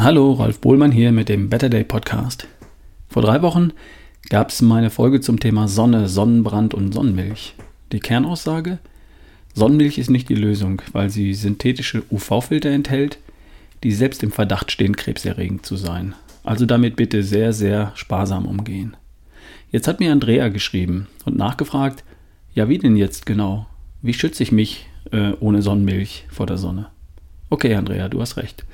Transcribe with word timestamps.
Hallo, 0.00 0.34
Ralf 0.34 0.60
Bohlmann 0.60 0.92
hier 0.92 1.10
mit 1.10 1.28
dem 1.28 1.50
Better 1.50 1.68
Day 1.68 1.82
Podcast. 1.82 2.46
Vor 3.08 3.20
drei 3.20 3.42
Wochen 3.42 3.72
gab 4.30 4.50
es 4.50 4.62
meine 4.62 4.90
Folge 4.90 5.20
zum 5.20 5.40
Thema 5.40 5.66
Sonne, 5.66 6.08
Sonnenbrand 6.08 6.72
und 6.72 6.92
Sonnenmilch. 6.92 7.56
Die 7.90 7.98
Kernaussage? 7.98 8.78
Sonnenmilch 9.54 9.98
ist 9.98 10.08
nicht 10.08 10.28
die 10.28 10.36
Lösung, 10.36 10.80
weil 10.92 11.10
sie 11.10 11.34
synthetische 11.34 12.04
UV-Filter 12.12 12.70
enthält, 12.70 13.18
die 13.82 13.90
selbst 13.90 14.22
im 14.22 14.30
Verdacht 14.30 14.70
stehen, 14.70 14.94
krebserregend 14.94 15.66
zu 15.66 15.74
sein. 15.74 16.14
Also 16.44 16.64
damit 16.64 16.94
bitte 16.94 17.24
sehr, 17.24 17.52
sehr 17.52 17.90
sparsam 17.96 18.46
umgehen. 18.46 18.96
Jetzt 19.72 19.88
hat 19.88 19.98
mir 19.98 20.12
Andrea 20.12 20.48
geschrieben 20.48 21.08
und 21.24 21.36
nachgefragt, 21.36 22.04
ja 22.54 22.68
wie 22.68 22.78
denn 22.78 22.94
jetzt 22.94 23.26
genau? 23.26 23.66
Wie 24.00 24.14
schütze 24.14 24.44
ich 24.44 24.52
mich 24.52 24.86
äh, 25.10 25.32
ohne 25.40 25.60
Sonnenmilch 25.60 26.24
vor 26.30 26.46
der 26.46 26.56
Sonne? 26.56 26.86
Okay, 27.50 27.74
Andrea, 27.74 28.08
du 28.08 28.20
hast 28.20 28.36
recht. 28.36 28.64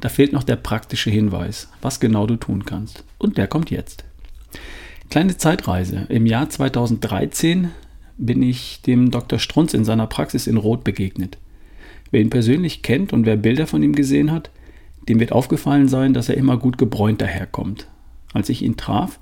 Da 0.00 0.08
fehlt 0.08 0.32
noch 0.32 0.44
der 0.44 0.56
praktische 0.56 1.10
Hinweis, 1.10 1.68
was 1.80 2.00
genau 2.00 2.26
du 2.26 2.36
tun 2.36 2.64
kannst. 2.64 3.04
Und 3.18 3.38
der 3.38 3.46
kommt 3.46 3.70
jetzt. 3.70 4.04
Kleine 5.10 5.36
Zeitreise. 5.36 6.06
Im 6.08 6.26
Jahr 6.26 6.50
2013 6.50 7.70
bin 8.18 8.42
ich 8.42 8.82
dem 8.82 9.10
Dr. 9.10 9.38
Strunz 9.38 9.74
in 9.74 9.84
seiner 9.84 10.06
Praxis 10.06 10.46
in 10.46 10.56
Rot 10.56 10.84
begegnet. 10.84 11.38
Wer 12.10 12.20
ihn 12.20 12.30
persönlich 12.30 12.82
kennt 12.82 13.12
und 13.12 13.26
wer 13.26 13.36
Bilder 13.36 13.66
von 13.66 13.82
ihm 13.82 13.94
gesehen 13.94 14.32
hat, 14.32 14.50
dem 15.08 15.20
wird 15.20 15.32
aufgefallen 15.32 15.88
sein, 15.88 16.14
dass 16.14 16.28
er 16.28 16.36
immer 16.36 16.56
gut 16.56 16.78
gebräunt 16.78 17.20
daherkommt. 17.20 17.86
Als 18.32 18.48
ich 18.48 18.62
ihn 18.62 18.76
traf, 18.76 19.18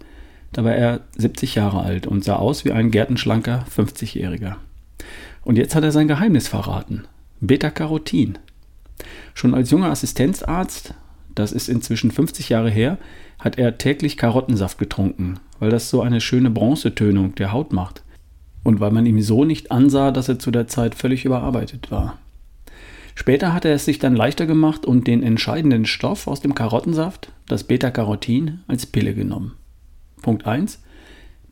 da 0.52 0.64
war 0.64 0.74
er 0.74 1.00
70 1.16 1.56
Jahre 1.56 1.82
alt 1.82 2.06
und 2.06 2.24
sah 2.24 2.36
aus 2.36 2.64
wie 2.64 2.72
ein 2.72 2.90
gärtenschlanker 2.90 3.66
50-Jähriger. 3.74 4.56
Und 5.42 5.56
jetzt 5.56 5.74
hat 5.74 5.84
er 5.84 5.92
sein 5.92 6.08
Geheimnis 6.08 6.48
verraten. 6.48 7.04
Beta-Carotin. 7.40 8.38
Schon 9.34 9.54
als 9.54 9.70
junger 9.70 9.90
Assistenzarzt, 9.90 10.94
das 11.34 11.52
ist 11.52 11.68
inzwischen 11.68 12.10
50 12.10 12.48
Jahre 12.48 12.70
her, 12.70 12.98
hat 13.38 13.58
er 13.58 13.78
täglich 13.78 14.16
Karottensaft 14.16 14.78
getrunken, 14.78 15.40
weil 15.58 15.70
das 15.70 15.90
so 15.90 16.00
eine 16.00 16.20
schöne 16.20 16.50
Bronzetönung 16.50 17.34
der 17.34 17.52
Haut 17.52 17.72
macht 17.72 18.04
und 18.62 18.80
weil 18.80 18.90
man 18.90 19.06
ihm 19.06 19.20
so 19.20 19.44
nicht 19.44 19.70
ansah, 19.70 20.10
dass 20.10 20.28
er 20.28 20.38
zu 20.38 20.50
der 20.50 20.66
Zeit 20.66 20.94
völlig 20.94 21.24
überarbeitet 21.24 21.90
war. 21.90 22.18
Später 23.14 23.52
hat 23.52 23.64
er 23.64 23.74
es 23.74 23.84
sich 23.84 24.00
dann 24.00 24.16
leichter 24.16 24.46
gemacht 24.46 24.86
und 24.86 25.06
den 25.06 25.22
entscheidenden 25.22 25.86
Stoff 25.86 26.26
aus 26.26 26.40
dem 26.40 26.54
Karottensaft, 26.54 27.30
das 27.46 27.64
Beta-Carotin, 27.64 28.60
als 28.66 28.86
Pille 28.86 29.14
genommen. 29.14 29.52
Punkt 30.20 30.46
1. 30.46 30.82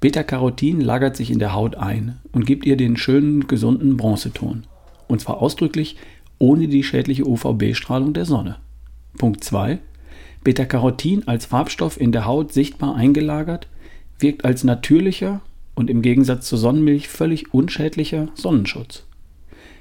Beta-Carotin 0.01 0.81
lagert 0.81 1.17
sich 1.17 1.31
in 1.31 1.39
der 1.39 1.55
Haut 1.55 1.77
ein 1.77 2.19
und 2.33 2.47
gibt 2.47 2.67
ihr 2.67 2.77
den 2.77 2.97
schönen, 2.97 3.47
gesunden 3.47 3.97
Bronzeton. 3.97 4.65
Und 5.07 5.21
zwar 5.21 5.41
ausdrücklich 5.41 5.97
ohne 6.43 6.67
die 6.67 6.83
schädliche 6.83 7.25
UVB-Strahlung 7.25 8.15
der 8.15 8.25
Sonne. 8.25 8.57
Punkt 9.17 9.45
2. 9.45 9.79
Beta-Carotin 10.43 11.29
als 11.29 11.47
Farbstoff 11.47 12.01
in 12.01 12.11
der 12.11 12.27
Haut 12.27 12.53
sichtbar 12.53 12.97
eingelagert, 12.97 13.69
wirkt 14.19 14.45
als 14.45 14.65
natürlicher 14.65 15.41
und 15.77 15.89
im 15.89 16.03
Gegensatz 16.03 16.49
zur 16.49 16.59
Sonnenmilch 16.59 17.07
völlig 17.07 17.55
unschädlicher 17.55 18.27
Sonnenschutz. 18.35 19.05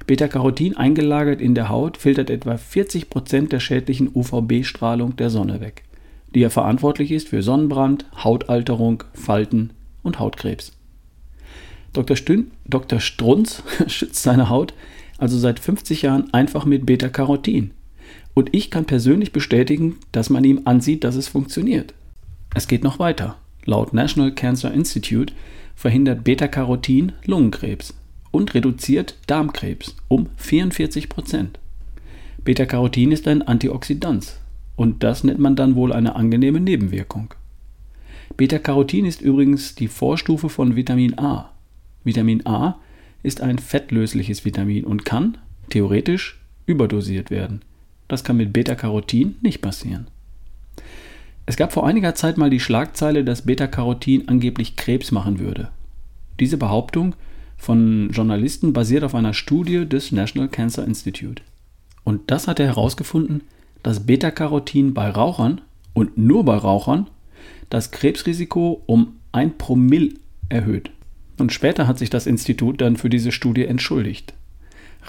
Beta-Carotin 0.05 0.77
eingelagert 0.77 1.41
in 1.41 1.55
der 1.55 1.69
Haut 1.69 1.97
filtert 1.97 2.29
etwa 2.29 2.53
40% 2.53 3.47
der 3.47 3.59
schädlichen 3.59 4.11
UVB-Strahlung 4.13 5.15
der 5.15 5.31
Sonne 5.31 5.61
weg, 5.61 5.83
die 6.35 6.41
ja 6.41 6.51
verantwortlich 6.51 7.11
ist 7.11 7.29
für 7.29 7.41
Sonnenbrand, 7.41 8.05
Hautalterung, 8.23 9.03
Falten 9.13 9.71
und 10.03 10.19
Hautkrebs. 10.19 10.73
Dr. 11.93 12.15
Stün, 12.15 12.51
Dr. 12.65 12.99
Strunz 12.99 13.63
schützt 13.87 14.21
seine 14.21 14.49
Haut 14.49 14.75
also 15.21 15.37
seit 15.37 15.59
50 15.59 16.01
Jahren 16.01 16.33
einfach 16.33 16.65
mit 16.65 16.85
Beta-Carotin. 16.85 17.71
Und 18.33 18.53
ich 18.53 18.71
kann 18.71 18.85
persönlich 18.85 19.31
bestätigen, 19.31 19.97
dass 20.11 20.29
man 20.29 20.43
ihm 20.43 20.61
ansieht, 20.65 21.03
dass 21.03 21.15
es 21.15 21.27
funktioniert. 21.27 21.93
Es 22.55 22.67
geht 22.67 22.83
noch 22.83 22.97
weiter. 22.97 23.37
Laut 23.65 23.93
National 23.93 24.33
Cancer 24.33 24.73
Institute 24.73 25.33
verhindert 25.75 26.23
Beta-Carotin 26.23 27.11
Lungenkrebs 27.25 27.93
und 28.31 28.53
reduziert 28.55 29.15
Darmkrebs 29.27 29.95
um 30.07 30.27
44 30.37 31.07
Prozent. 31.07 31.59
Beta-Carotin 32.43 33.11
ist 33.11 33.27
ein 33.27 33.43
Antioxidant 33.43 34.39
und 34.75 35.03
das 35.03 35.23
nennt 35.23 35.39
man 35.39 35.55
dann 35.55 35.75
wohl 35.75 35.93
eine 35.93 36.15
angenehme 36.15 36.59
Nebenwirkung. 36.59 37.33
Beta-Carotin 38.37 39.05
ist 39.05 39.21
übrigens 39.21 39.75
die 39.75 39.87
Vorstufe 39.87 40.49
von 40.49 40.75
Vitamin 40.75 41.19
A. 41.19 41.51
Vitamin 42.03 42.45
A 42.47 42.79
ist 43.23 43.41
ein 43.41 43.59
fettlösliches 43.59 44.45
Vitamin 44.45 44.83
und 44.83 45.05
kann, 45.05 45.37
theoretisch, 45.69 46.39
überdosiert 46.65 47.31
werden. 47.31 47.61
Das 48.07 48.23
kann 48.23 48.37
mit 48.37 48.53
Beta-Carotin 48.53 49.35
nicht 49.41 49.61
passieren. 49.61 50.07
Es 51.45 51.57
gab 51.57 51.73
vor 51.73 51.85
einiger 51.85 52.15
Zeit 52.15 52.37
mal 52.37 52.49
die 52.49 52.59
Schlagzeile, 52.59 53.23
dass 53.23 53.43
Beta-Carotin 53.43 54.27
angeblich 54.27 54.75
Krebs 54.75 55.11
machen 55.11 55.39
würde. 55.39 55.69
Diese 56.39 56.57
Behauptung 56.57 57.15
von 57.57 58.09
Journalisten 58.11 58.73
basiert 58.73 59.03
auf 59.03 59.15
einer 59.15 59.33
Studie 59.33 59.87
des 59.87 60.11
National 60.11 60.49
Cancer 60.49 60.85
Institute. 60.85 61.43
Und 62.03 62.31
das 62.31 62.47
hat 62.47 62.59
er 62.59 62.67
herausgefunden, 62.67 63.43
dass 63.83 64.05
Beta-Carotin 64.05 64.93
bei 64.93 65.09
Rauchern 65.09 65.61
und 65.93 66.17
nur 66.17 66.45
bei 66.45 66.55
Rauchern 66.55 67.07
das 67.69 67.91
Krebsrisiko 67.91 68.81
um 68.85 69.15
ein 69.31 69.57
Promille 69.57 70.15
erhöht. 70.49 70.91
Und 71.41 71.51
später 71.51 71.87
hat 71.87 71.97
sich 71.97 72.11
das 72.11 72.27
Institut 72.27 72.81
dann 72.81 72.97
für 72.97 73.09
diese 73.09 73.31
Studie 73.31 73.65
entschuldigt. 73.65 74.35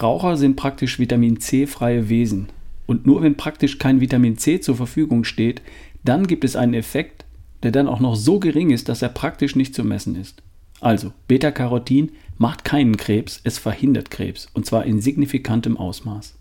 Raucher 0.00 0.38
sind 0.38 0.56
praktisch 0.56 0.98
Vitamin 0.98 1.40
C-freie 1.40 2.08
Wesen. 2.08 2.48
Und 2.86 3.04
nur 3.06 3.22
wenn 3.22 3.36
praktisch 3.36 3.78
kein 3.78 4.00
Vitamin 4.00 4.38
C 4.38 4.58
zur 4.58 4.76
Verfügung 4.76 5.24
steht, 5.24 5.60
dann 6.04 6.26
gibt 6.26 6.44
es 6.44 6.56
einen 6.56 6.72
Effekt, 6.72 7.26
der 7.62 7.70
dann 7.70 7.86
auch 7.86 8.00
noch 8.00 8.16
so 8.16 8.40
gering 8.40 8.70
ist, 8.70 8.88
dass 8.88 9.02
er 9.02 9.10
praktisch 9.10 9.56
nicht 9.56 9.74
zu 9.74 9.84
messen 9.84 10.16
ist. 10.16 10.42
Also, 10.80 11.12
Beta-Carotin 11.28 12.12
macht 12.38 12.64
keinen 12.64 12.96
Krebs, 12.96 13.42
es 13.44 13.58
verhindert 13.58 14.10
Krebs, 14.10 14.48
und 14.54 14.64
zwar 14.64 14.86
in 14.86 15.02
signifikantem 15.02 15.76
Ausmaß. 15.76 16.34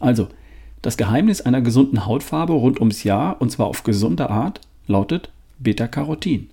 Also, 0.00 0.28
das 0.80 0.96
Geheimnis 0.96 1.42
einer 1.42 1.60
gesunden 1.60 2.06
Hautfarbe 2.06 2.54
rund 2.54 2.80
ums 2.80 3.04
Jahr, 3.04 3.38
und 3.42 3.50
zwar 3.50 3.66
auf 3.66 3.82
gesunde 3.82 4.30
Art, 4.30 4.62
lautet 4.86 5.30
Beta-Carotin. 5.58 6.48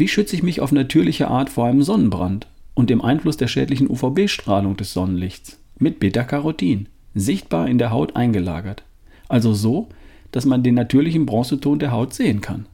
Wie 0.00 0.08
schütze 0.08 0.34
ich 0.34 0.42
mich 0.42 0.62
auf 0.62 0.72
natürliche 0.72 1.28
Art 1.28 1.50
vor 1.50 1.66
einem 1.66 1.82
Sonnenbrand 1.82 2.46
und 2.72 2.88
dem 2.88 3.02
Einfluss 3.02 3.36
der 3.36 3.48
schädlichen 3.48 3.86
UVB-Strahlung 3.86 4.74
des 4.78 4.94
Sonnenlichts? 4.94 5.58
Mit 5.78 6.00
Beta-Carotin, 6.00 6.88
sichtbar 7.14 7.68
in 7.68 7.76
der 7.76 7.90
Haut 7.90 8.16
eingelagert. 8.16 8.82
Also 9.28 9.52
so, 9.52 9.90
dass 10.32 10.46
man 10.46 10.62
den 10.62 10.74
natürlichen 10.74 11.26
Bronzeton 11.26 11.80
der 11.80 11.92
Haut 11.92 12.14
sehen 12.14 12.40
kann. 12.40 12.64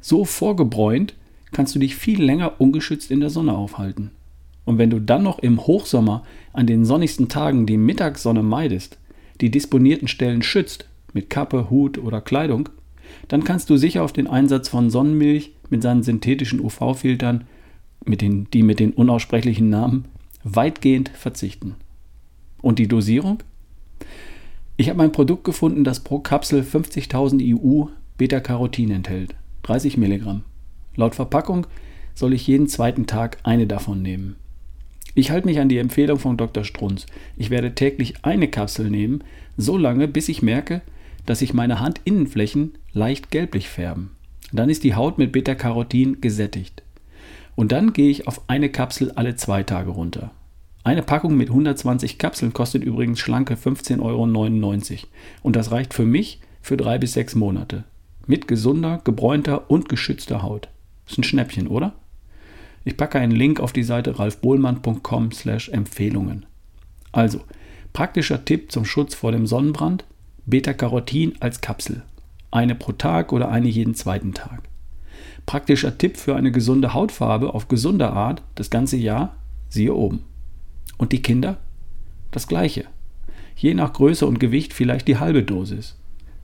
So 0.00 0.24
vorgebräunt 0.24 1.14
kannst 1.50 1.74
du 1.74 1.80
dich 1.80 1.96
viel 1.96 2.22
länger 2.22 2.60
ungeschützt 2.60 3.10
in 3.10 3.18
der 3.18 3.30
Sonne 3.30 3.56
aufhalten. 3.56 4.12
Und 4.64 4.78
wenn 4.78 4.90
du 4.90 5.00
dann 5.00 5.24
noch 5.24 5.40
im 5.40 5.66
Hochsommer 5.66 6.22
an 6.52 6.68
den 6.68 6.84
sonnigsten 6.84 7.28
Tagen 7.28 7.66
die 7.66 7.78
Mittagssonne 7.78 8.44
meidest, 8.44 8.96
die 9.40 9.50
disponierten 9.50 10.06
Stellen 10.06 10.42
schützt, 10.42 10.88
mit 11.12 11.30
Kappe, 11.30 11.68
Hut 11.68 11.98
oder 11.98 12.20
Kleidung, 12.20 12.68
dann 13.26 13.42
kannst 13.42 13.70
du 13.70 13.76
sicher 13.76 14.04
auf 14.04 14.12
den 14.12 14.28
Einsatz 14.28 14.68
von 14.68 14.88
Sonnenmilch 14.88 15.50
mit 15.70 15.82
seinen 15.82 16.02
synthetischen 16.02 16.60
UV-Filtern, 16.60 17.44
mit 18.04 18.20
den, 18.20 18.48
die 18.50 18.62
mit 18.62 18.80
den 18.80 18.92
unaussprechlichen 18.92 19.68
Namen, 19.68 20.06
weitgehend 20.44 21.10
verzichten. 21.10 21.74
Und 22.62 22.78
die 22.78 22.88
Dosierung? 22.88 23.42
Ich 24.76 24.88
habe 24.88 25.02
ein 25.02 25.12
Produkt 25.12 25.44
gefunden, 25.44 25.84
das 25.84 26.00
pro 26.00 26.20
Kapsel 26.20 26.62
50.000 26.62 27.40
IU 27.40 27.88
Beta-Carotin 28.16 28.90
enthält, 28.90 29.34
30 29.62 29.96
Milligramm. 29.96 30.44
Laut 30.96 31.14
Verpackung 31.14 31.66
soll 32.14 32.32
ich 32.32 32.46
jeden 32.46 32.68
zweiten 32.68 33.06
Tag 33.06 33.38
eine 33.44 33.66
davon 33.66 34.02
nehmen. 34.02 34.36
Ich 35.14 35.30
halte 35.30 35.46
mich 35.46 35.58
an 35.60 35.68
die 35.68 35.78
Empfehlung 35.78 36.18
von 36.18 36.36
Dr. 36.36 36.64
Strunz. 36.64 37.06
Ich 37.36 37.50
werde 37.50 37.74
täglich 37.74 38.24
eine 38.24 38.48
Kapsel 38.48 38.90
nehmen, 38.90 39.24
so 39.56 39.76
lange, 39.76 40.06
bis 40.06 40.28
ich 40.28 40.42
merke, 40.42 40.82
dass 41.26 41.40
sich 41.40 41.54
meine 41.54 41.80
Handinnenflächen 41.80 42.74
leicht 42.92 43.30
gelblich 43.30 43.68
färben. 43.68 44.10
Dann 44.52 44.70
ist 44.70 44.84
die 44.84 44.94
Haut 44.94 45.18
mit 45.18 45.32
Beta-Carotin 45.32 46.20
gesättigt. 46.20 46.82
Und 47.54 47.72
dann 47.72 47.92
gehe 47.92 48.10
ich 48.10 48.26
auf 48.26 48.42
eine 48.48 48.70
Kapsel 48.70 49.10
alle 49.12 49.36
zwei 49.36 49.62
Tage 49.62 49.90
runter. 49.90 50.30
Eine 50.84 51.02
Packung 51.02 51.36
mit 51.36 51.50
120 51.50 52.18
Kapseln 52.18 52.52
kostet 52.52 52.84
übrigens 52.84 53.20
schlanke 53.20 53.54
15,99 53.54 54.00
Euro. 54.00 55.06
Und 55.42 55.56
das 55.56 55.70
reicht 55.70 55.92
für 55.92 56.06
mich 56.06 56.40
für 56.62 56.76
drei 56.76 56.98
bis 56.98 57.12
sechs 57.12 57.34
Monate. 57.34 57.84
Mit 58.26 58.48
gesunder, 58.48 59.00
gebräunter 59.04 59.70
und 59.70 59.88
geschützter 59.88 60.42
Haut. 60.42 60.68
Ist 61.06 61.18
ein 61.18 61.24
Schnäppchen, 61.24 61.66
oder? 61.66 61.94
Ich 62.84 62.96
packe 62.96 63.18
einen 63.18 63.32
Link 63.32 63.60
auf 63.60 63.72
die 63.72 63.82
Seite 63.82 64.18
ralfbohlmann.com 64.18 65.32
slash 65.32 65.68
Empfehlungen. 65.68 66.46
Also, 67.12 67.40
praktischer 67.92 68.44
Tipp 68.44 68.70
zum 68.70 68.84
Schutz 68.84 69.14
vor 69.14 69.32
dem 69.32 69.46
Sonnenbrand– 69.46 70.04
Beta-Carotin 70.48 71.34
als 71.40 71.60
Kapsel. 71.60 72.02
Eine 72.50 72.74
pro 72.74 72.92
Tag 72.92 73.32
oder 73.32 73.50
eine 73.50 73.68
jeden 73.68 73.94
zweiten 73.94 74.34
Tag. 74.34 74.62
Praktischer 75.46 75.96
Tipp 75.98 76.16
für 76.16 76.36
eine 76.36 76.52
gesunde 76.52 76.94
Hautfarbe 76.94 77.54
auf 77.54 77.68
gesunde 77.68 78.10
Art 78.10 78.42
das 78.54 78.70
ganze 78.70 78.96
Jahr, 78.96 79.36
siehe 79.68 79.94
oben. 79.94 80.24
Und 80.96 81.12
die 81.12 81.22
Kinder? 81.22 81.58
Das 82.30 82.46
gleiche. 82.46 82.84
Je 83.56 83.74
nach 83.74 83.92
Größe 83.92 84.26
und 84.26 84.40
Gewicht 84.40 84.72
vielleicht 84.72 85.08
die 85.08 85.18
halbe 85.18 85.42
Dosis. 85.42 85.96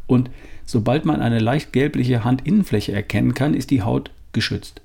Und 0.07 0.31
sobald 0.67 1.05
man 1.05 1.21
eine 1.21 1.39
leicht 1.39 1.73
gelbliche 1.73 2.25
Handinnenfläche 2.25 2.93
erkennen 2.93 3.35
kann, 3.35 3.55
ist 3.55 3.71
die 3.71 3.83
Haut 3.83 4.11
geschützt. 4.33 4.81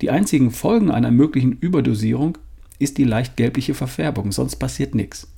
Die 0.00 0.10
einzigen 0.10 0.50
Folgen 0.50 0.90
einer 0.90 1.10
möglichen 1.10 1.52
Überdosierung 1.52 2.38
ist 2.78 2.98
die 2.98 3.04
leicht 3.04 3.36
gelbliche 3.36 3.74
Verfärbung, 3.74 4.32
sonst 4.32 4.56
passiert 4.56 4.94
nichts. 4.94 5.32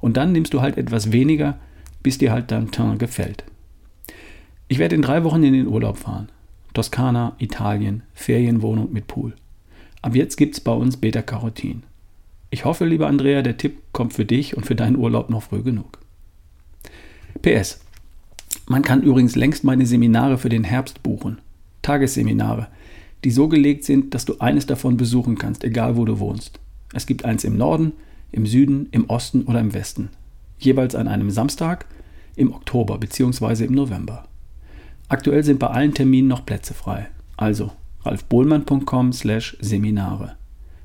Und 0.00 0.16
dann 0.16 0.32
nimmst 0.32 0.54
du 0.54 0.62
halt 0.62 0.78
etwas 0.78 1.12
weniger, 1.12 1.58
bis 2.02 2.18
dir 2.18 2.32
halt 2.32 2.50
dein 2.50 2.70
Teint 2.70 2.98
gefällt. 2.98 3.44
Ich 4.70 4.78
werde 4.78 4.94
in 4.94 5.02
drei 5.02 5.24
Wochen 5.24 5.42
in 5.42 5.52
den 5.52 5.66
Urlaub 5.66 5.98
fahren. 5.98 6.28
Toskana, 6.74 7.34
Italien, 7.38 8.04
Ferienwohnung 8.14 8.92
mit 8.92 9.08
Pool. 9.08 9.34
Ab 10.00 10.14
jetzt 10.14 10.36
gibt's 10.36 10.60
bei 10.60 10.70
uns 10.70 10.96
Beta-Carotin. 10.96 11.82
Ich 12.50 12.64
hoffe, 12.64 12.84
lieber 12.84 13.08
Andrea, 13.08 13.42
der 13.42 13.56
Tipp 13.56 13.78
kommt 13.90 14.12
für 14.12 14.24
dich 14.24 14.56
und 14.56 14.64
für 14.64 14.76
deinen 14.76 14.96
Urlaub 14.96 15.28
noch 15.28 15.42
früh 15.42 15.64
genug. 15.64 15.98
PS. 17.42 17.80
Man 18.68 18.82
kann 18.82 19.02
übrigens 19.02 19.34
längst 19.34 19.64
meine 19.64 19.86
Seminare 19.86 20.38
für 20.38 20.50
den 20.50 20.62
Herbst 20.62 21.02
buchen. 21.02 21.40
Tagesseminare, 21.82 22.68
die 23.24 23.32
so 23.32 23.48
gelegt 23.48 23.82
sind, 23.82 24.14
dass 24.14 24.24
du 24.24 24.38
eines 24.38 24.66
davon 24.66 24.96
besuchen 24.96 25.36
kannst, 25.36 25.64
egal 25.64 25.96
wo 25.96 26.04
du 26.04 26.20
wohnst. 26.20 26.60
Es 26.94 27.06
gibt 27.06 27.24
eins 27.24 27.42
im 27.42 27.56
Norden, 27.56 27.92
im 28.30 28.46
Süden, 28.46 28.86
im 28.92 29.10
Osten 29.10 29.42
oder 29.46 29.58
im 29.58 29.74
Westen. 29.74 30.10
Jeweils 30.60 30.94
an 30.94 31.08
einem 31.08 31.32
Samstag 31.32 31.86
im 32.36 32.52
Oktober 32.52 32.98
bzw. 32.98 33.64
im 33.64 33.74
November. 33.74 34.29
Aktuell 35.10 35.42
sind 35.42 35.58
bei 35.58 35.66
allen 35.66 35.92
Terminen 35.92 36.28
noch 36.28 36.46
Plätze 36.46 36.72
frei. 36.72 37.08
Also 37.36 37.72
ralfbohlmann.com 38.04 39.12
slash 39.12 39.56
Seminare. 39.60 40.36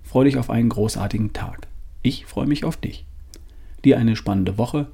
Freue 0.01 0.25
dich 0.25 0.37
auf 0.37 0.49
einen 0.49 0.69
großartigen 0.69 1.31
Tag. 1.31 1.67
Ich 2.01 2.25
freue 2.25 2.47
mich 2.47 2.65
auf 2.65 2.75
dich. 2.75 3.05
Dir 3.83 3.99
eine 3.99 4.15
spannende 4.15 4.57
Woche. 4.57 4.87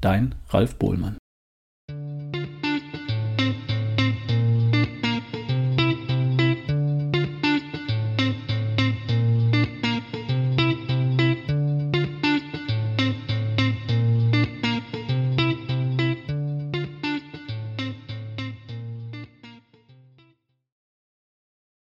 Dein 0.00 0.36
Ralf 0.50 0.76
Bohlmann. 0.76 1.18